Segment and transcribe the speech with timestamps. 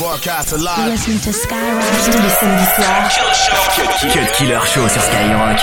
[0.00, 0.88] Broadcast live.
[0.88, 1.84] Listen to Skyrock.
[2.06, 3.12] Tous les samedis soirs.
[4.14, 5.60] Cut Killer Show sur Skyrock.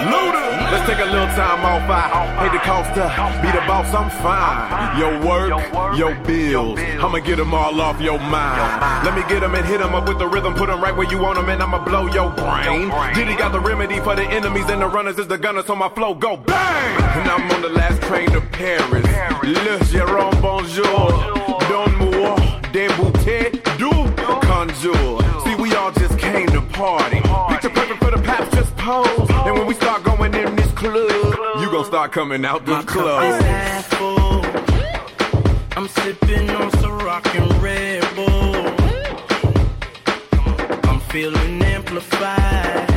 [0.00, 1.88] Luda, let's take a little time off.
[1.88, 3.06] I hate the cost to
[3.40, 4.98] be the boss, I'm fine.
[4.98, 9.04] Your work, your bills, I'ma get them all off your mind.
[9.04, 11.08] Let me get them and hit them up with the rhythm, put them right where
[11.08, 12.90] you want them, and I'ma blow your brain.
[13.14, 15.88] Diddy got the remedy for the enemies and the runners is the gunners, so my
[15.90, 17.20] flow go bang.
[17.20, 19.06] And I'm on the last train to Paris.
[19.44, 21.59] Le Jérôme, bonjour.
[21.70, 22.34] Donne-moi
[22.72, 23.90] des bouteilles du
[24.48, 25.22] conjure.
[25.44, 27.20] See, we all just came to party.
[27.48, 29.30] Picture perfect for the paps, just pose.
[29.46, 30.96] And when we start going in this club,
[31.60, 33.40] you gon' start coming out the club.
[35.76, 38.56] I'm sipping on some rockin' Red Bull.
[40.90, 42.88] I'm feeling amplified.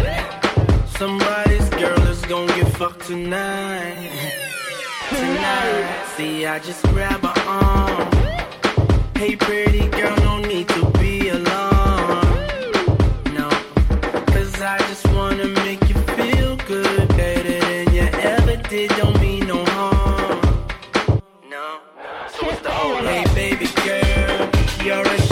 [0.98, 4.10] Somebody's girl is gonna get fucked tonight.
[5.10, 8.03] Tonight, see, I just grab her arm.
[9.24, 12.28] Hey, pretty girl, no need to be alarmed.
[13.32, 13.50] No,
[14.34, 17.08] cause I just wanna make you feel good.
[17.16, 20.42] Better than you ever did, don't mean no harm.
[21.50, 21.80] No,
[22.34, 24.50] so what's the whole Hey, baby girl,
[24.84, 25.23] you're a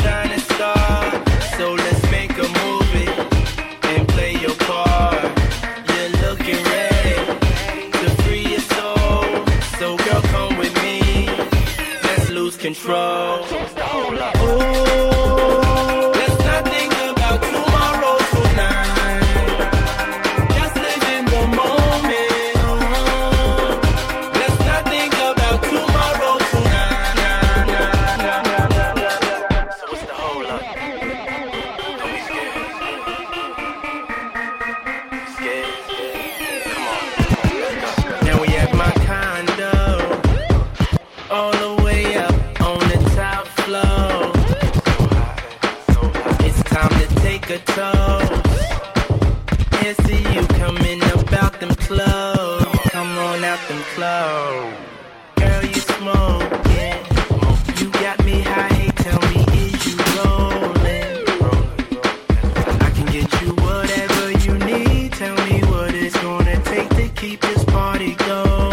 [68.02, 68.71] party go.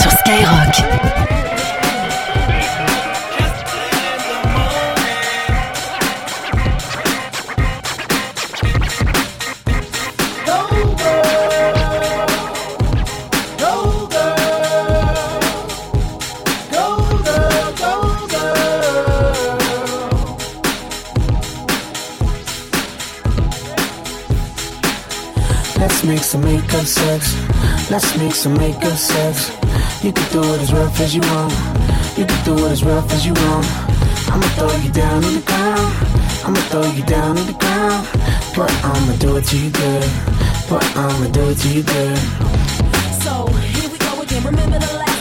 [0.00, 0.74] Sur Skyrock.
[25.78, 27.34] Let's make some makeup sex.
[27.90, 29.65] Let's make some makeup sex.
[30.06, 31.52] You can do it as rough as you want.
[32.16, 33.66] You can do it as rough as you want.
[34.30, 35.96] I'ma throw you down in the ground.
[36.46, 38.06] I'ma throw you down in the ground.
[38.54, 40.08] But I'ma do it to you good.
[40.70, 42.18] But I'ma do it to you good.
[43.20, 44.44] So here we go again.
[44.44, 45.15] Remember the last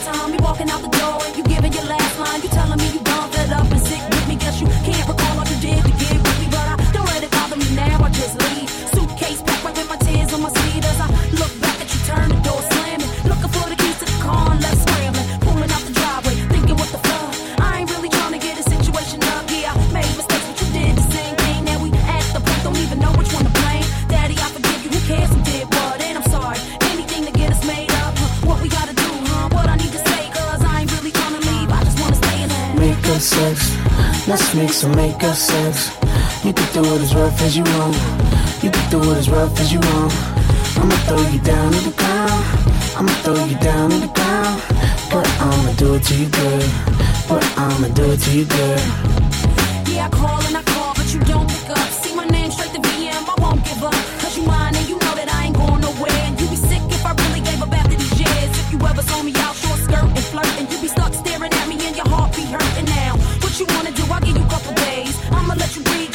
[34.65, 35.91] make some makeup sex.
[36.43, 37.95] You can do it as rough as you want.
[38.63, 40.11] You can do it as rough as you want.
[40.79, 42.43] I'ma throw you down to the ground.
[42.97, 44.61] I'ma throw you down to the ground.
[45.11, 46.65] But I'ma do it to you good.
[47.29, 49.14] But I'ma do it to you good.
[64.15, 65.19] I'll give you a couple days.
[65.29, 66.14] I'ma let you breathe,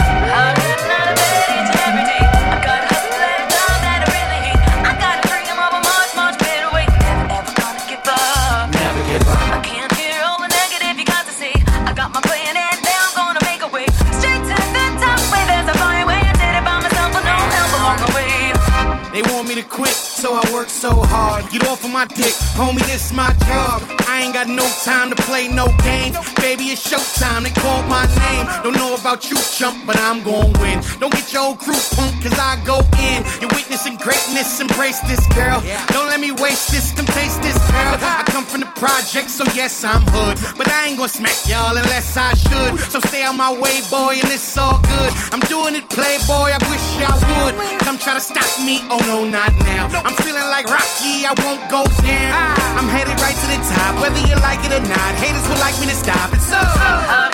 [20.69, 21.49] So hard.
[21.49, 23.81] Get off of my dick, homie, this my job.
[24.07, 26.17] I ain't got no time to play no games.
[26.35, 28.45] Baby, it's showtime, they call my name.
[28.63, 30.83] Don't know about you, chump, but I'm gon' win.
[30.99, 33.23] Don't get your old crew punk, cause I go in.
[33.39, 35.61] You're witnessing greatness, embrace this girl.
[35.95, 37.95] Don't let me waste this, come taste this girl.
[38.01, 40.37] I come from the project, so yes, I'm hood.
[40.57, 42.79] But I ain't gonna smack y'all unless I should.
[42.91, 45.11] So stay on my way, boy, and it's all good.
[45.31, 47.79] I'm doing it, playboy, I wish I would.
[47.81, 49.87] Come try to stop me, oh no, not now.
[50.03, 52.35] I'm feeling like Rocky, I won't go down.
[52.75, 55.15] I'm headed right to the top, whether you like it or not.
[55.15, 57.30] Haters would like me to stop It's so.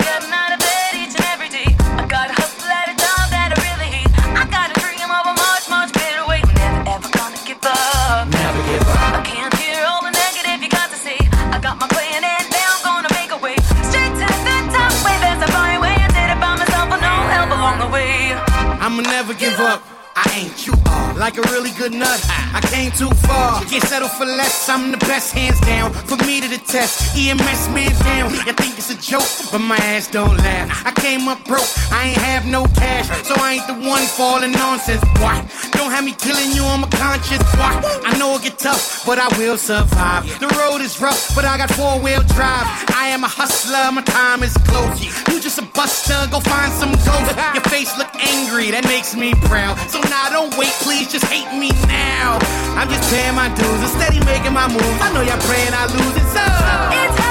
[23.66, 25.94] Can't settle for less, I'm the best, hands down.
[25.94, 28.32] For me to the test, EMS man down.
[28.46, 30.86] You think it's a joke, but my ass don't laugh.
[30.86, 33.08] I came up broke, I ain't have no cash.
[33.28, 35.04] So I ain't the one falling nonsense.
[35.20, 35.46] Why?
[35.72, 37.44] Don't have me killing you on my conscience.
[37.56, 37.74] Why?
[38.06, 40.24] I know it get tough, but I will survive.
[40.40, 42.68] The road is rough, but I got four wheel drive.
[42.94, 45.04] I am a hustler, my time is close.
[45.28, 47.36] You just a buster, go find some ghost.
[47.54, 48.12] Your face look
[48.48, 49.78] angry, that makes me proud.
[49.92, 52.40] So now don't wait, please just hate me now.
[52.80, 55.00] I'm just paying my dues and steady making my moves.
[55.02, 56.44] I know y'all praying I lose it, so
[56.96, 57.27] it's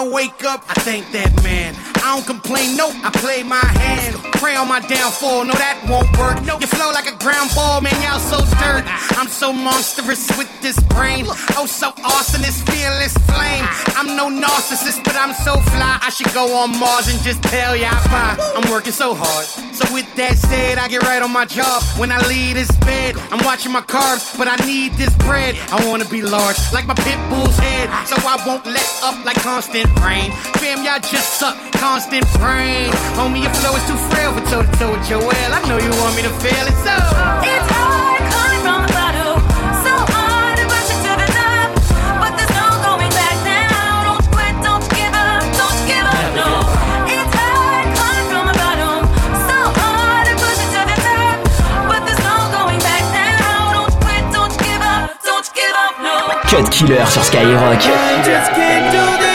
[0.00, 1.89] I wake up, I thank that man.
[2.02, 4.16] I don't complain, no, I play my hand.
[4.40, 6.40] Pray on my downfall, no, that won't work.
[6.60, 8.84] You flow like a ground ball, man, y'all so dirt.
[9.18, 11.26] I'm so monstrous with this brain.
[11.56, 13.64] Oh, so awesome, this fearless flame.
[13.96, 15.98] I'm no narcissist, but I'm so fly.
[16.00, 18.36] I should go on Mars and just tell y'all bye.
[18.56, 19.46] I'm working so hard.
[19.76, 21.82] So, with that said, I get right on my job.
[21.96, 25.56] When I leave this bed, I'm watching my carbs, but I need this bread.
[25.70, 27.88] I wanna be large, like my pit bull's head.
[28.08, 30.32] So, I won't let up like constant rain.
[30.60, 32.92] Fam, y'all just suck constant brain.
[33.16, 35.50] Homie, your flow is too frail for toe to toe with your well.
[35.56, 36.92] I know you want me to fail it, so
[37.40, 39.40] it's hard coming from the bottom.
[39.80, 41.72] So hard to rush it to the top,
[42.20, 44.12] but there's no going back now.
[44.12, 46.52] Don't quit, don't give up, don't give up, no.
[47.16, 49.00] It's hard coming from the bottom.
[49.48, 51.36] So hard to push it to the top,
[51.88, 53.72] but there's no going back now.
[53.72, 56.28] Don't quit, don't give up, don't give up, no.
[56.44, 57.80] Cut Killer sur Skyrock.
[57.88, 59.29] I just can't do this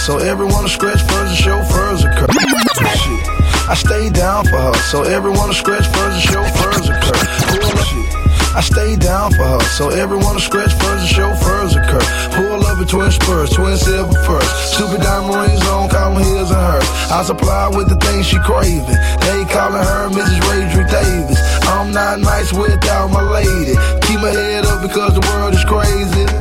[0.00, 2.26] so everyone to scratch furs and chauffeurs occur.
[2.32, 3.20] Shit.
[3.68, 7.20] I stay down for her, so everyone to scratch furs and chauffeurs occur.
[7.52, 7.84] Pull up.
[7.84, 8.20] Shit.
[8.56, 12.00] I stay down for her, so everyone to scratch furs and chauffeurs occur.
[12.32, 14.74] Pull up twin spurs, twin silver first.
[14.74, 16.88] Super diamond rings on, them his and hers.
[17.12, 18.88] I supply with the things she craving.
[19.20, 20.40] They calling her Mrs.
[20.48, 21.38] Radrick Davis.
[21.68, 23.76] I'm not nice without my lady.
[24.02, 26.39] Keep my head up because the world is crazy.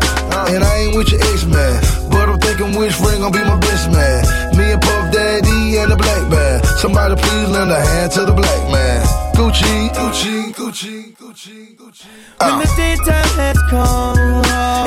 [0.53, 3.91] And I ain't with your ex-man But I'm thinking which ring gon' be my best
[3.91, 4.23] man.
[4.57, 6.63] Me and Puff Daddy and the black man.
[6.77, 9.05] Somebody please lend a hand to the black man.
[9.35, 12.05] Gucci, Gucci, Gucci, Gucci, Gucci.
[12.41, 14.17] When the daytime has come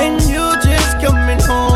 [0.05, 1.72] and you just coming home,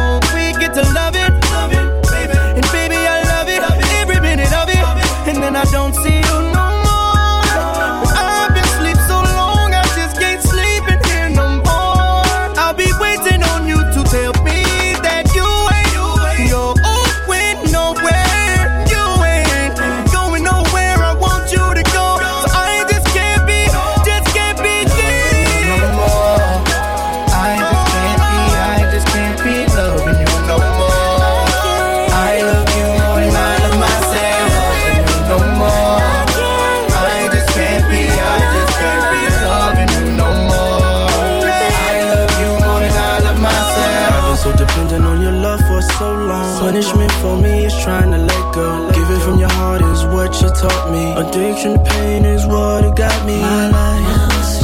[51.57, 53.39] searching the pain is what it got me.
[53.41, 54.61] My life,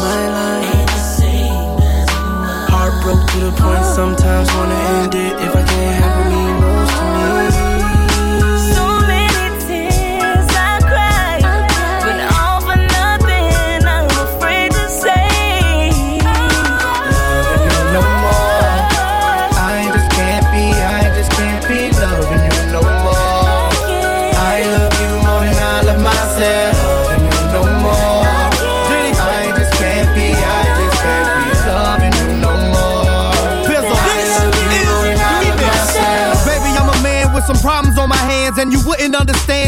[0.00, 0.74] my life.
[2.70, 5.32] Heart broke to the point, sometimes wanna end it.
[5.46, 6.03] If I can't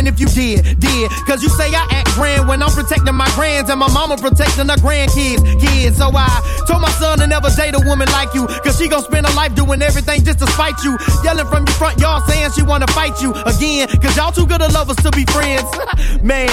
[0.06, 1.10] if you did, did.
[1.26, 4.68] Cause you say I act grand when I'm protecting my grands, and my mama protecting
[4.68, 5.98] her grandkids, kids.
[5.98, 6.30] So I
[6.66, 9.34] told my son to never date a woman like you, cause she gon' spend her
[9.34, 10.96] life doing everything just to spite you.
[11.25, 14.62] Yelling from your front yard saying she wanna fight you again, cause y'all too good
[14.62, 15.66] of lovers to be friends.
[16.22, 16.48] Man,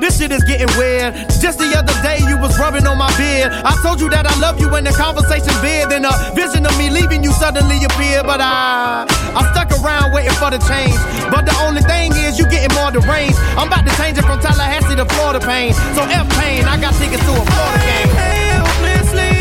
[0.00, 1.14] this shit is getting weird.
[1.40, 3.52] Just the other day, you was rubbing on my beard.
[3.52, 6.76] I told you that I love you when the conversation veered, then a vision of
[6.78, 8.26] me leaving you suddenly appeared.
[8.26, 10.96] But I, I stuck around waiting for the change.
[11.30, 13.38] But the only thing is, you getting more deranged.
[13.56, 15.72] I'm about to change it from Tallahassee to Florida pain.
[15.94, 18.08] So F pain, I got tickets to a Florida game.
[18.16, 19.36] Helplessly,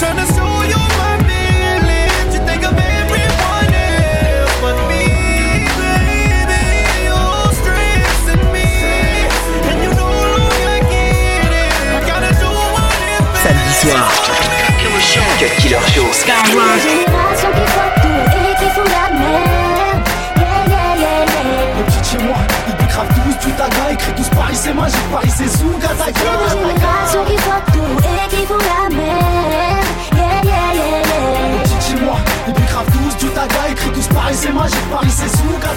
[0.00, 2.34] trying to show you my feelings.
[2.34, 5.06] You think of everyone else but me,
[5.78, 6.66] baby.
[7.06, 8.66] You're stressing me,
[9.70, 12.02] and you no longer get it.
[12.10, 12.90] Gotta do what
[13.42, 14.02] Samedi soir.
[14.58, 15.22] Cut Killer Show.
[16.44, 17.73] Génération qui fuck tout
[23.54, 27.24] décravent tous du taga, écrit tous Paris c'est magique, Paris c'est Zouga, C'est une génération
[27.24, 29.84] qui fuck tout et qui fout la merde.
[30.12, 31.80] Yeah, yeah, yeah, yeah.
[31.80, 32.16] Chez moi,
[33.24, 35.68] tous du taga, écrit tous Paris c'est magique, Paris c'est Zouga,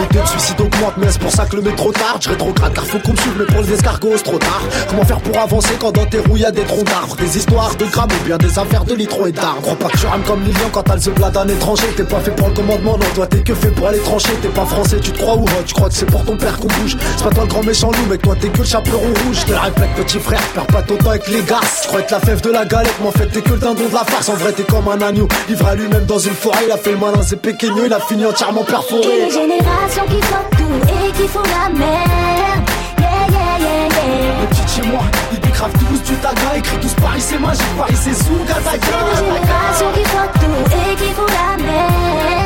[0.00, 2.22] Les taux de suicide augmentent, mais c'est pour ça que le métro tarde.
[2.22, 4.62] Je rétrograde car faut qu'on me suive, mais pour les escargots, c'est trop tard.
[4.88, 7.16] Comment faire pour avancer quand dans tes roues y a des troncs d'arbres?
[7.16, 9.62] Des histoires de grammes ou bien des affaires de litrons et d'arbres.
[9.62, 11.86] Crois pas que tu rames comme Lilian quand elle se blade d'un étranger.
[11.96, 14.32] T'es pas fait pour le commandement, non, toi t'es que fait pour aller trancher.
[14.42, 16.56] T'es pas français, tu te crois ou oh, Tu crois que c'est pour ton père
[16.58, 19.08] qu'on bouge C'est pas toi le grand méchant loup, mec, toi t'es que le chaperon
[19.24, 19.44] rouge.
[19.44, 21.60] Te le répète, petit frère, perds pas ton temps avec les gars.
[21.82, 23.88] Tu crois être la fève de la galette, mais en fait t'es que le dindon
[23.88, 24.28] de la farce.
[24.28, 26.67] En vrai, t'es comme un agneau, livré à lui-même dans une forêt.
[26.68, 29.24] Il a fait le malin, c'est péqueno, il a fini entièrement perforé.
[29.24, 32.68] Une génération qui fuck tout et qui fout la merde.
[32.98, 34.40] Yeah, yeah, yeah, yeah.
[34.42, 35.00] Les petits chez moi,
[35.32, 39.86] ils décravent tous du taga, écrit tous Paris c'est magique, Paris c'est Zouga, une génération
[39.94, 42.37] qui fuck tout et qui fout la merde.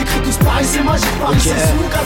[0.00, 1.98] Écrit tous Paris c'est magique, Paris c'est Zouga,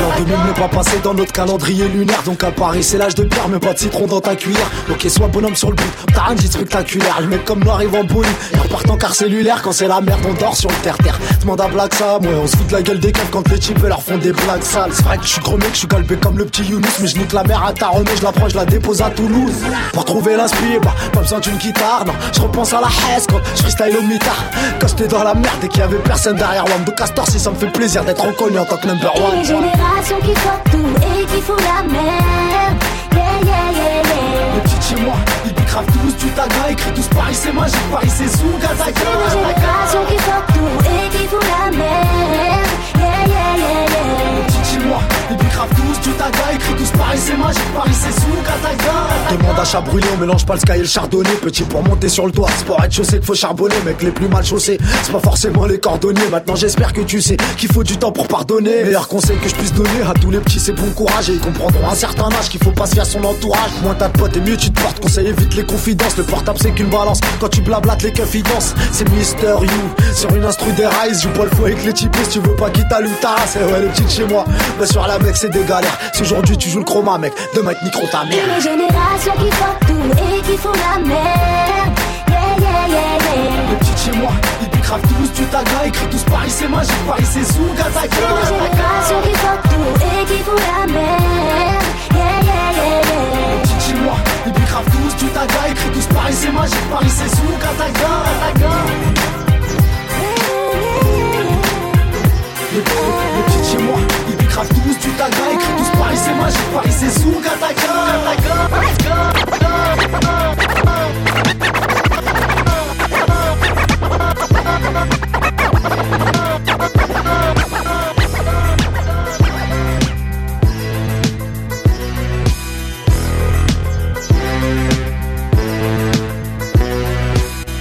[0.00, 3.24] L'an 2000 n'est pas passé dans notre calendrier lunaire Donc à Paris c'est l'âge de
[3.24, 4.70] pierre mais pas de citron dans ta cuillère.
[4.90, 7.94] Ok sois bonhomme sur le bout, t'as rien dit spectaculaire Les mecs comme nous arrivent
[7.94, 10.76] en boule, ils repartent en car cellulaire Quand c'est la merde on dort sur le
[10.76, 11.18] terre-terre.
[11.40, 13.58] Demande à Black Sam, ouais on se fout de la gueule des caves Quand les
[13.58, 14.90] types leur font des blagues sales.
[14.92, 17.06] C'est vrai que je suis gros mec, je suis galbé comme le petit Younous Mais
[17.06, 19.54] je nique la mère à ta remet, je la prends, je la dépose à Toulouse.
[19.92, 23.40] Pour trouver l'inspire, bah pas besoin d'une guitare Non, je repense à la haisse quand
[23.54, 24.44] je freestyle au mitard.
[24.80, 27.50] Quand j'étais dans la merde et qu'il y avait personne derrière de Castor si ça
[27.50, 30.88] me fait plaisir d'être reconnu en tant que number one Une génération qui fuck tout
[31.06, 32.82] et qui fout la merde.
[33.12, 34.54] Yeah, yeah, yeah, yeah.
[34.56, 38.10] Les petits chez moi, ils décravent tous du taga, écrit tous Paris c'est magique, Paris
[38.10, 42.66] c'est Zouga, C'est une génération qui fuck tout et qui fout la merde.
[42.98, 44.36] Yeah, yeah, yeah, yeah.
[44.36, 44.98] Les petits chez moi,
[45.30, 48.52] ils décravent tous du taga, écrit tous Paris c'est magique, Paris c'est Zouga,
[49.30, 51.30] Demande à chat brûlé, on mélange pas le sky et le chardonnay.
[51.42, 53.74] Petit pour monter sur le toit, c'est pour être chaussé qu'il faut charbonner.
[53.84, 56.28] Mec les plus mal chaussés, c'est pas forcément les cordonniers.
[56.30, 58.84] Maintenant j'espère que tu sais qu'il faut du temps pour pardonner.
[58.84, 61.30] Meilleur conseil que je puisse donner à tous les petits c'est bon courage.
[61.30, 63.70] Et ils comprendront à un certain âge qu'il faut pas se à son entourage.
[63.82, 66.16] Moins t'as de potes et mieux tu te portes, conseil évite les confidences.
[66.16, 68.74] Le portable c'est qu'une balance, quand tu blablates les dansent.
[68.92, 71.22] C'est Mister You, sur une instru des rise.
[71.22, 73.56] Joue pas le fou avec les types si tu veux pas qu'ils t'allument ta race.
[73.56, 74.44] Et ouais les petites chez moi,
[74.84, 77.84] sur la mec c'est des galères Si aujourd'hui tu joues le chroma mec, demain te
[77.84, 81.16] niqueront ta mère Une génération qui fuck tout et qui fout la merde.
[82.28, 83.70] Yeah, yeah, yeah, yeah.
[83.70, 84.30] Les petits chez moi,
[84.62, 88.46] ils décravent tous du taga, écrit tous Paris c'est magique, Paris c'est Zouga, C'est une
[88.46, 91.84] génération qui fuck tout et qui fout la merde.
[92.14, 93.56] Yeah, yeah, yeah, yeah.
[93.56, 97.10] Les petits chez moi, ils décravent tous du taga, écrit tous Paris c'est magique, Paris
[97.10, 97.70] c'est Zouga,
[102.72, 103.98] Les, les, les petites chez moi,
[104.56, 107.50] décravent tous du taga, écrit tous Paris c'est magique, Paris c'est Zouga,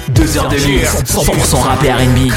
[0.10, 1.03] Deux heures de mix.
[1.05, 2.32] 100% rap et R&B.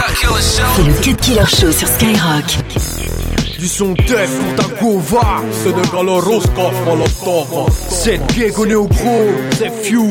[0.76, 3.17] C'est le Cut Killer Show sur Skyrock.
[3.58, 9.26] Du son tef pour ta gova Sénégal Roscoff Molotov C'est gay qu'on est au pro
[9.58, 10.08] C'est few.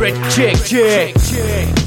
[0.00, 1.14] Red check check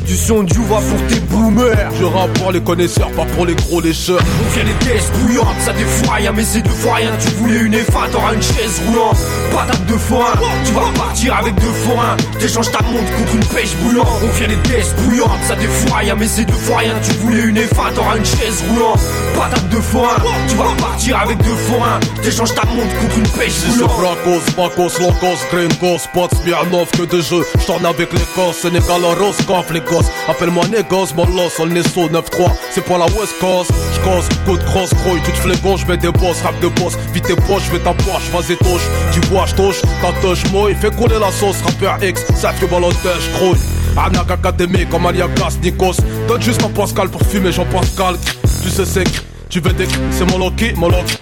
[0.07, 1.91] du son du va pour tes boomers.
[1.99, 4.21] Je rappe pour les connaisseurs, pas pour les gros lécheurs.
[4.21, 6.29] On vient les tests bouillantes, ça défouraille.
[6.33, 9.17] Mais c'est deux fois tu voulais une F1 T'auras une chaise roulante,
[9.51, 10.31] patate de foin
[10.65, 12.15] Tu vas partir avec deux forains.
[12.39, 16.13] T'échanges ta montre contre une pêche bouillante On vient les tests bouillantes, ça défouraille.
[16.17, 19.01] Mais c'est deux fois tu voulais une F1 T'auras une chaise roulante,
[19.37, 20.15] patate de foin.
[20.47, 24.99] Tu vas partir avec deux forains T'échanges ta montre contre une pêche boulante Bracos, Bacos,
[24.99, 30.07] Locos, Gringos, Spots, Smirnov Que de jeux, j'tourne avec les gosses Sénégal, Roscoff, les gosses.
[30.27, 33.71] Appelle-moi Négos, mon los, on est 9-3 C'est pour la West Coast.
[33.95, 36.93] J'cause, coup de cross, croix, tu te flégon, j'mets des boss, rap de boss.
[37.13, 38.87] Vite tes poches, j'vais ta poche, vas-y touche.
[39.13, 43.31] Tu bois, j'touche, ta touche, moi Fais couler la sauce, rappeur X, ça fait balotage,
[43.35, 43.55] croix
[43.97, 45.97] Anak Académie comme Aliagas, Nikos.
[46.27, 48.15] Donne juste un Pascal pour fumer Jean-Pascal.
[48.23, 48.36] Tu
[48.69, 49.03] sais c'est
[49.49, 51.15] tu veux des c'est mon Loki, mon Loki,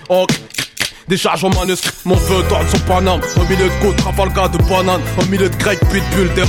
[1.17, 3.21] charges en manuscrit, mon feu tourne son paname.
[3.37, 5.01] Au milieu de côte, Trafalgar de banane.
[5.21, 6.43] Au milieu de grec, pitbull, des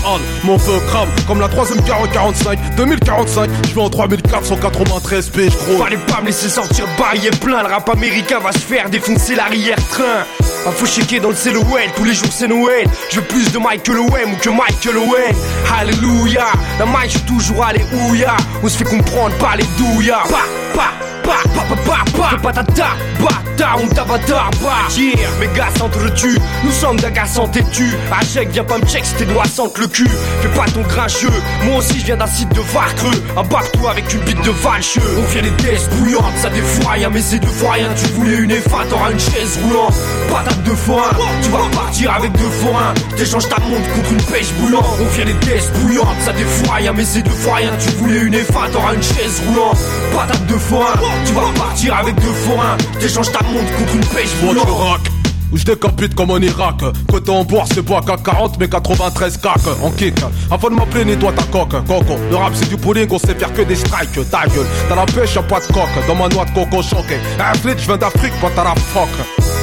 [0.44, 5.82] Mon feu crame, comme la troisième 4045 2045, je vais en 3493 piges gros.
[5.82, 7.62] Fallait pas me laisser sortir bail plein.
[7.62, 10.24] Le rap américain va se faire défoncer l'arrière-train
[10.66, 12.86] Un faux checker dans le silhouette, tous les jours c'est Noël.
[13.10, 15.34] Je veux plus de Michael Owen ou que Michael Owen
[15.78, 16.46] Alléluia,
[16.78, 20.44] la mic je toujours allé ouya On se fait comprendre par les douillas Pa,
[20.74, 22.38] pa, pa, pa, pa, pa, pa.
[22.42, 27.92] Patata, bata, on tabata, bah Yeah, mes gars s'entretuent, nous sommes d'un gars sans têtu.
[28.12, 30.08] Achèque, viens pas me check si tes doigts sentent le cul.
[30.42, 31.32] Fais pas ton grincheux,
[31.64, 35.00] moi aussi je viens d'un site de var creux Embarque-toi avec une bite de valcheux.
[35.18, 37.06] On vient des tests bouillantes, ça défouraille.
[37.12, 39.94] Mais c'est fois rien, tu voulais une F1, t'auras une chaise roulante.
[40.30, 41.10] Patate de foin,
[41.42, 42.94] tu vas partir avec deux forains.
[43.16, 46.90] T'échanges ta montre contre une pêche boulante On vient des tests bouillantes, ça défouraille.
[46.96, 49.78] Mais c'est deux fois rien, tu voulais une F1, t'auras une chaise roulante.
[50.14, 50.92] Patate de foin,
[51.24, 55.10] tu vas partir avec deux forains T'échanges ta montre contre une pêche boulante
[55.52, 56.82] où je décapite comme en Irak.
[57.08, 59.60] Côté en boire c'est bois qu'à 40 mais 93 cac.
[59.82, 60.14] En kick.
[60.50, 61.70] Avant de m'appeler nettoie ta coque.
[61.86, 62.16] Coco.
[62.30, 64.28] Le rap c'est du pudding on sait faire que des strikes.
[64.30, 64.66] Ta gueule.
[64.88, 66.06] Dans la pêche y'a pas de coque.
[66.06, 67.18] Dans ma noix de coco choqué.
[67.38, 69.08] Athlète je viens d'Afrique pas t'as la fuck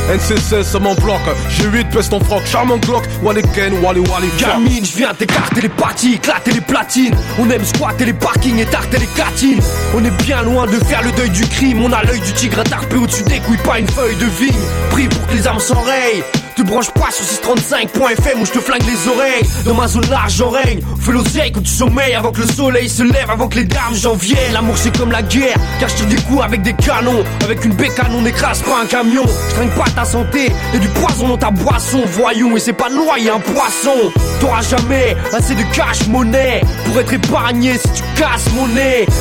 [0.10, 1.20] NCC c'est mon bloc.
[1.50, 2.46] J'ai 8 pèse ton froc.
[2.46, 4.30] Charmant Glock Wally Ken Wally Wally.
[4.40, 7.16] Gamine je viens t'écarter les parties Éclater les platines.
[7.40, 9.62] On aime squatter les parkings Et tarter les catines.
[9.96, 11.82] On est bien loin de faire le deuil du crime.
[11.84, 14.54] On a l'œil du tigre tarpé au-dessus des couilles Pas une feuille de vigne.
[14.92, 16.24] Pris pour que les armes s'enrayent
[16.56, 19.44] tu branches pas sur 635.fm où je te flingue les oreilles.
[19.66, 22.90] Dans ma zone large j'en règne Fais l'oseille quand tu sommeilles Avant que le soleil
[22.90, 24.54] se lève Avant que les dames j'en viennent.
[24.54, 25.58] L'amour c'est comme la guerre.
[25.80, 27.24] Car je des coups avec des canons.
[27.44, 29.24] Avec une bécane on n'écrase pas un camion.
[29.26, 30.52] Je pas ta santé.
[30.74, 32.56] Y'a du poison dans ta boisson Voyons.
[32.56, 34.12] Et c'est pas noir y'a un poisson.
[34.40, 38.64] T'auras jamais assez de cash monnaie Pour être épargné si tu casses mon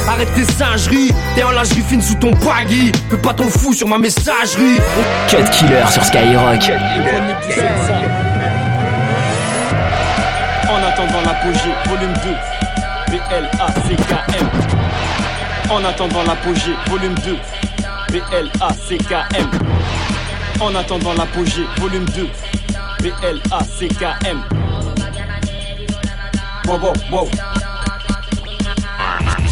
[0.09, 1.13] Arrête tes singeries.
[1.35, 4.79] T'es en lingerie fine sous ton baggy Fais pas ton fou sur ma messagerie.
[5.29, 6.71] Cut Killer sur Skyrock
[10.69, 12.31] en attendant l'apogée, volume 2,
[13.11, 14.49] B-L-A-C-K-M.
[15.71, 17.37] En attendant l'apogée, volume 2,
[18.13, 19.51] B-L-A-C-K-M.
[20.61, 22.29] En attendant l'apogée, volume 2,
[23.03, 24.43] B-L-A-C-K-M.
[26.67, 27.29] Wow, wow, wow.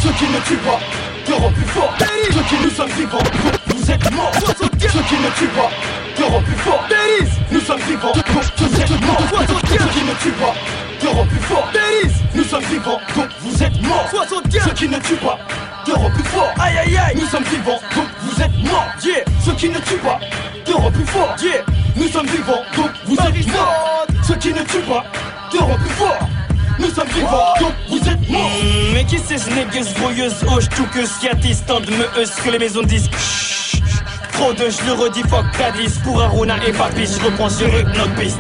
[0.03, 0.81] Ceux qui ne tuent pas
[1.25, 1.95] te plus fort.
[2.33, 3.19] Ceux qui nous sommes vivants,
[3.67, 4.33] vous êtes morts.
[4.35, 5.71] Ceux qui ne tuent pas
[6.21, 6.85] te rendent plus fort.
[7.51, 8.25] Nous sommes vivants, donc
[8.59, 9.23] vous êtes morts.
[9.49, 10.55] Ceux qui ne tuent pas
[11.01, 11.73] te rendent plus fort.
[12.35, 14.11] Nous sommes vivants, donc vous êtes morts.
[14.29, 15.39] Ceux qui ne tuent pas
[15.87, 16.53] te rendent plus fort.
[16.61, 18.87] Aïe aïe aïe, nous sommes vivants, donc vous êtes morts.
[19.03, 19.25] Yeah.
[19.45, 20.21] Ceux qui ne tuent pas
[20.65, 21.35] te rendent plus fort.
[21.43, 21.65] Yeah.
[21.97, 24.07] Nous sommes vivants, donc vous êtes morts.
[24.23, 25.05] Ceux qui ne tuent pas
[25.51, 26.19] te rendent plus fort.
[26.79, 28.51] Nous sommes vivants, donc vous êtes morts.
[28.63, 32.05] Mmh, mais qui c'est ce négueuse, voyeuse, hoche, tout que sciatiste, de me
[32.45, 33.09] que les maisons disent
[34.41, 37.85] Trop de je le redis, fuck Cadis pour Aruna et Papi, je reprends sur eux
[37.95, 38.39] notre piste.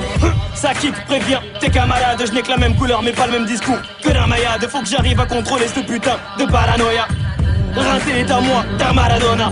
[0.54, 3.44] Ça kick, préviens tes camarades, je n'ai que la même couleur mais pas le même
[3.44, 4.66] discours que d'un maillade.
[4.70, 7.06] Faut que j'arrive à contrôler ce putain de paranoïa.
[7.76, 9.50] Rincer est à moi, ta Maradona.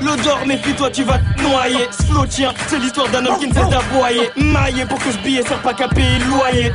[0.00, 1.86] L'odeur, méfie-toi, tu vas te noyer.
[1.96, 4.30] Ce flot tient, c'est l'histoire d'un homme qui ne cesse d'aboyer.
[4.36, 6.72] Maillé pour que ce billet serve pas qu'à payer le loyer.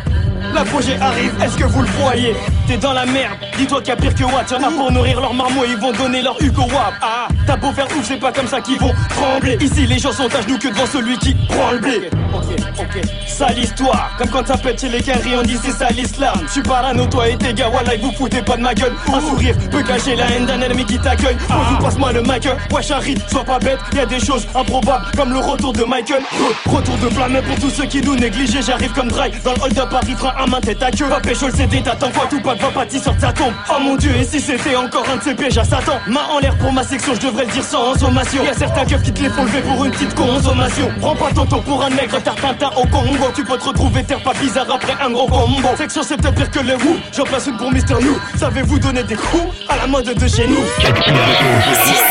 [0.53, 2.35] L'apogée arrive, est-ce que vous le voyez?
[2.65, 4.49] T'es dans la merde, dis-toi qu'il y a pire que Watt.
[4.49, 6.93] Y'en a pour nourrir leurs marmots, ils vont donner leur Hugo Wap.
[7.01, 9.57] Ah, t'as beau faire ouf, c'est pas comme ça qu'ils vont trembler.
[9.59, 12.09] Ici, les gens sont à genoux que devant celui qui prend le blé.
[12.33, 12.45] Ok,
[12.79, 14.11] ok, sale histoire.
[14.17, 16.33] Comme quand ça pète chez les carrés, on dit c'est ça l'islam.
[16.47, 18.93] Je suis parano, toi et tes gars, voilà, vous foutez pas de ma gueule.
[19.13, 21.37] Un sourire peut cacher la haine d'un ennemi qui t'accueille.
[21.49, 23.79] Moi, passe-moi le mic, wesh, Harry, sois pas bête.
[23.93, 26.23] Y a des choses improbables, comme le retour de Michael.
[26.65, 28.61] Retour de flamme pour tous ceux qui nous négligent.
[28.65, 31.07] J'arrive comme Dry dans le hold-up, Paris, frein à main, tête à queue.
[31.07, 33.53] Va pécho le CD, t'attends quoi, tout pas pas va pâtir sur ta tombe.
[33.69, 35.99] Oh mon dieu, et si c'était encore un de ces pièges à Satan?
[36.07, 38.43] Main en l'air pour ma section, je devrais le dire sans sommation.
[38.43, 40.89] Y'a certains keufs qui te les font lever pour une petite consommation.
[40.99, 43.31] Prends pas ton temps pour un nègre, tartintin au Congo.
[43.35, 45.69] Tu peux te retrouver terre pas bizarre après un gros combo.
[45.77, 46.97] Section c'est peut-être pire que les Who.
[47.15, 48.17] J'en place une pour Mister You.
[48.37, 50.63] Savez-vous donner des coups à la mode de chez nous?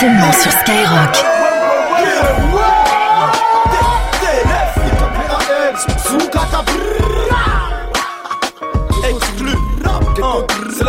[0.00, 1.41] Seulement sur Skyrock.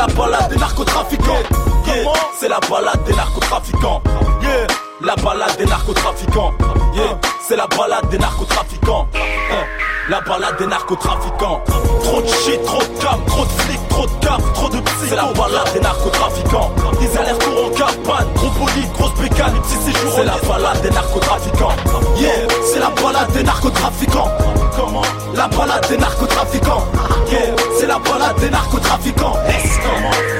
[0.07, 1.43] La balade des narcotrafiquants.
[2.37, 4.01] C'est la balade des narcotrafiquants.
[4.41, 4.67] Yeah.
[5.01, 6.51] La balade des narcotrafiquants.
[7.41, 9.07] C'est la balade des narcotrafiquants.
[9.15, 9.72] Hein.
[10.09, 11.63] La balade des narcotrafiquants.
[12.03, 15.05] Trop de shit, trop de cam, trop de flics, trop de cap, trop de psy.
[15.07, 16.71] C'est la balade des narcotrafiquants.
[16.99, 20.13] Des allers-retours en cabane, gros bolide, grosse bécane, petits séjours.
[20.15, 21.75] C'est la balade des narcotrafiquants.
[22.17, 22.31] Yeah,
[22.65, 24.31] c'est la balade des narcotrafiquants.
[24.75, 25.01] Comment?
[25.35, 26.85] La balade des narcotrafiquants.
[27.31, 27.39] Yeah,
[27.79, 29.37] c'est la balade des narcotrafiquants.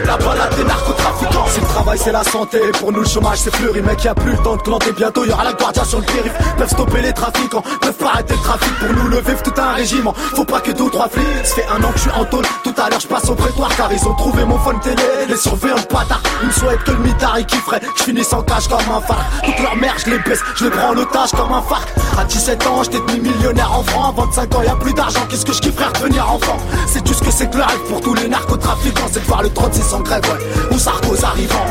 [0.05, 1.47] La balade des narcotrafiquants.
[1.47, 4.15] Si le travail c'est la santé, pour nous le chômage c'est fleuri, mec y a
[4.15, 4.91] plus le temps de planter.
[4.91, 6.33] Bientôt y aura la guardia sur le périph'.
[6.57, 10.13] Peuvent stopper les trafiquants, peuvent pas arrêter le trafic pour nous lever un régiment.
[10.35, 11.25] Faut pas que deux ou trois flics.
[11.43, 12.45] Ça fait un an que je suis en tôle.
[12.63, 15.03] Tout à l'heure je passe au prétoire car ils ont trouvé mon phone télé.
[15.27, 17.81] Les surveillants de bâtards, ils me souhaitent que le mitard il kifferait.
[17.97, 19.25] Je finis sans cash comme un phare.
[19.43, 21.85] Toute leur merde je les baisse, je les prends en otage comme un phare.
[22.19, 24.15] À 17 ans j'étais devenu millionnaire en francs.
[24.17, 26.57] À 25 ans y a plus d'argent, qu'est-ce que je kifferais redevenir enfant?
[26.87, 29.07] C'est tout ce que c'est que le pour tous les narcotrafiquants.
[29.11, 30.75] C'est de voir le 36 en grève, ouais.
[30.75, 31.65] Ou Sarkozy arrivant.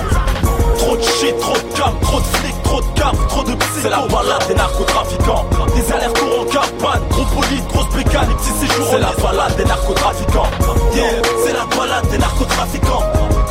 [0.78, 3.68] Trop de shit, trop de cam, trop de flics, trop de cap, trop de psy.
[3.82, 5.44] C'est la balade des narcotrafiquants.
[5.74, 8.86] Des allers-retours en cabane, gros bolide, grosse bécane, les petits séjours.
[8.90, 10.50] C'est la balade des narcotrafiquants.
[10.94, 11.04] Yeah,
[11.44, 13.02] c'est la balade des narcotrafiquants.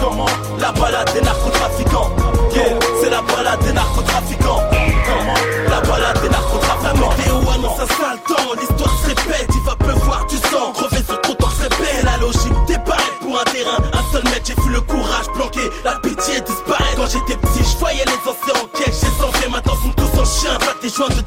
[0.02, 0.26] Comment?
[0.60, 2.10] La balade des narcotrafiquants.
[2.54, 4.62] Yeah, c'est la balade des narcotrafiquants.
[4.72, 5.40] Comment?
[5.70, 6.82] La balade des narcotrafiquants.
[6.82, 11.04] La météo annonce un sale temps, l'histoire se répète, il va pleuvoir du sang, crever
[11.06, 11.96] sur ton se répète.
[12.00, 15.28] C'est la logique des barrettes pour un terrain, un seul mètre, j'ai vu le courage
[15.36, 16.96] planquer, la pitié disparaître.
[16.98, 18.91] Quand j'étais petit, je voyais les anciens en caisse,
[20.32, 20.56] chien.
[20.60, 21.22] Pas des joints de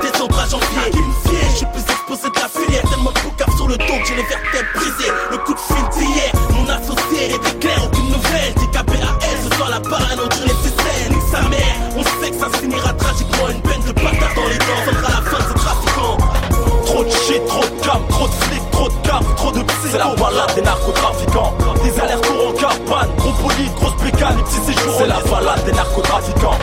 [0.51, 0.91] janvier.
[0.91, 3.25] Qui me fiait, je suis plus exposé de la filière, tellement de
[3.57, 5.13] sur le dos que j'ai les vertèbres brisées.
[5.31, 8.55] Le coup de fil d'hier, mon associé était clair, aucune nouvelle.
[8.55, 11.11] Décapé à elle, ce soir la parano sur les ficelles.
[11.11, 13.49] Nique sa mère, on sait que ça se finira tragiquement.
[13.49, 16.17] Une peine de bâtard dans les dents, sera la fin de ce trafiquant.
[16.87, 19.89] Trop de shit, trop de cam, trop de flics, trop de cap, trop de psy.
[19.91, 21.55] C'est la balade des narcotrafiquants.
[21.83, 24.95] Des allers-retours en cabane, gros bolide, grosse bécane, les petits séjours.
[24.99, 26.59] C'est la balade des narcotrafiquants.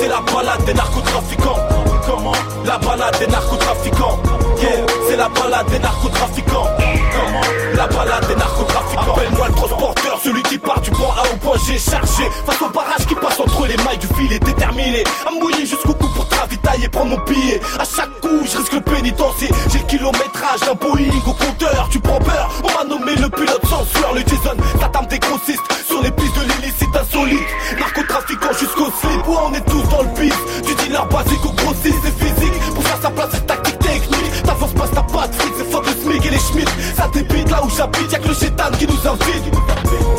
[0.00, 1.58] C'est la balade des narcotrafiquants.
[2.06, 2.32] Comment?
[2.64, 4.18] La balade des narcotrafiquants.
[4.58, 4.70] Yeah,
[5.08, 6.66] c'est la balade des narcotrafiquants.
[6.78, 7.40] Comment?
[7.76, 9.12] La balade des narcotrafiquants.
[9.12, 12.30] Appelle-moi le transporteur, celui qui part du point A au point G chargé.
[12.46, 15.04] Face au barrage qui passe entre les mailles du fil est déterminé.
[15.26, 17.60] À mouiller jusqu'au cou pour ravitailler, prendre mon billet.
[17.78, 19.50] À chaque coup, je risque le pénitencier.
[19.70, 21.88] J'ai le kilométrage d'un Boeing au compteur.
[21.90, 24.14] Tu prends peur, on m'a nommé le pilote sans sueur.
[24.14, 26.42] Le Jason, ta tame des grossistes sur les pistes de.
[26.42, 26.61] Narcotrafiquant
[29.36, 30.38] on est tous dans le piste.
[30.66, 32.74] Du dealer basique au grossiste et physique.
[32.74, 34.42] Pour faire sa place, c'est tactique technique.
[34.44, 36.68] Ta force passe, t'as pas de fric, c'est fuck le SMIC et les Schmitt.
[36.96, 39.44] Ça débite là où j'habite, y'a que le chétan qui nous invite.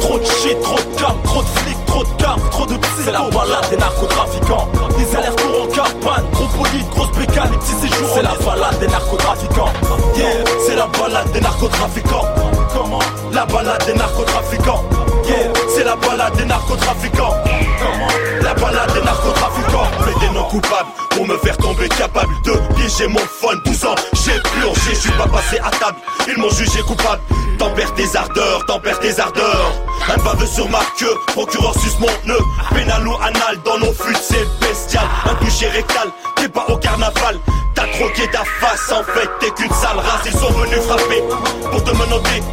[0.02, 2.73] Trop de shit, trop de cam, trop de flics, trop de cap, trop de.
[3.04, 4.69] C'est la balade des narcotrafiquants.
[4.97, 8.10] Des allers-retours en cabane, gros bolide, grosse bécane, les petits séjours.
[8.13, 9.73] C'est la balade des narcotrafiquants.
[10.15, 12.26] Yeah, c'est la balade des narcotrafiquants.
[12.71, 12.99] Comment?
[13.34, 14.84] La balade des narcotrafiquants.
[15.26, 17.34] Yeah, c'est la balade des narcotrafiquants.
[17.80, 18.23] Comment?
[18.54, 19.89] La balade des narcotrafiquants.
[20.06, 23.60] Mais des non coupables pour me faire tomber capable de piéger mon phone.
[23.66, 25.98] 12 ans, j'ai plongé, je suis pas passé à table.
[26.28, 27.22] Ils m'ont jugé coupable.
[27.58, 29.72] T'en perds tes ardeurs, t'en perds tes ardeurs.
[30.13, 32.39] Un baveux sur ma queue, procureur sus mon nœud.
[32.76, 35.06] Pénal ou anal dans nos flûtes, c'est bestial.
[35.26, 37.39] Un toucher rectal, t'es pas au carnaval.
[37.74, 40.22] T'as troqué ta face, en fait, t'es qu'une sale race.
[40.26, 41.24] Ils sont venus frapper
[41.72, 42.44] pour te menotter.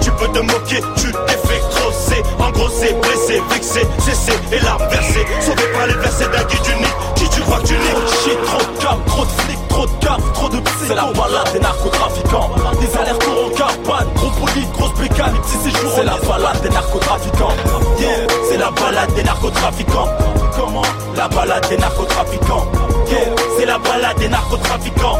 [0.00, 2.22] Tu peux te moquer, tu t'es fait crosser.
[2.38, 5.26] Engrossé, blessé, vexé, cessé et larmes versées.
[5.40, 6.96] Sauvé par les versets d'un guide unique.
[7.16, 10.04] Qui tu crois que tu niques Shit, trop de cam, trop de flics, trop de
[10.04, 10.72] cap, trop de psy.
[10.88, 12.50] C'est la balade des narcotrafiquants.
[12.80, 15.92] Des allers-retours en cabane, gros bolide, grosse bécane, les petits séjours.
[15.94, 17.54] C'est la balade des narcotrafiquants.
[17.98, 18.08] Yeah,
[18.50, 20.08] c'est la balade des narcotrafiquants.
[20.56, 20.82] Comment?
[21.16, 22.66] La balade des narcotrafiquants.
[23.10, 23.18] Yeah,
[23.58, 25.18] c'est la balade des narcotrafiquants.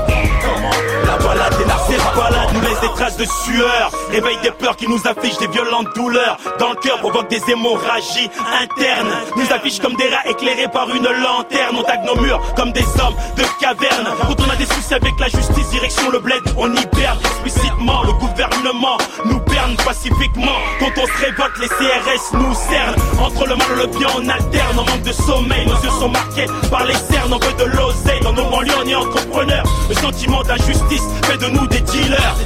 [0.60, 1.50] Comment La balade.
[1.88, 5.48] Cette balade nous laisse des traces de sueur, réveille des peurs qui nous affichent des
[5.48, 6.36] violentes douleurs.
[6.58, 8.30] Dans le cœur provoque des hémorragies
[8.62, 11.76] internes, nous affiche comme des rats éclairés par une lanterne.
[11.78, 14.08] On tague nos murs comme des hommes de caverne.
[14.26, 18.02] Quand on a des soucis avec la justice, direction le bled, on hiberne explicitement.
[18.04, 20.58] Le gouvernement nous berne pacifiquement.
[20.78, 22.94] Quand on se révolte, les CRS nous cernent.
[23.20, 24.78] Entre le mal et le bien, on alterne.
[24.78, 27.32] On manque de sommeil, nos yeux sont marqués par les cernes.
[27.32, 28.20] On veut de l'oseille.
[28.20, 29.64] Dans nos banlieues, on est entrepreneurs.
[29.88, 32.36] Le sentiment la justice fait de nous des dealers.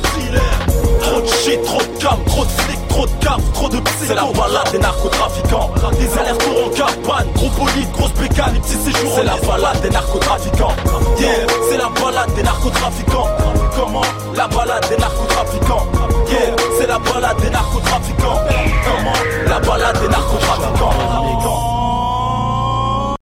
[1.01, 4.05] Trop de shit, trop de cam, trop de flics, trop de cam, trop de psy.
[4.09, 5.71] C'est la balade des narcotrafiquants.
[5.99, 9.13] Des allers-retours en cabane, gros police, grosse pécane, les petits séjours.
[9.17, 10.77] C'est la balade des narcotrafiquants.
[11.19, 13.29] Yeah, c'est la balade des narcotrafiquants.
[13.75, 14.03] Comment?
[14.37, 15.87] La balade des narcotrafiquants.
[16.29, 18.41] Yeah, c'est la balade des narcotrafiquants.
[18.85, 19.19] Comment?
[19.49, 21.74] La balade des narcotrafiquants.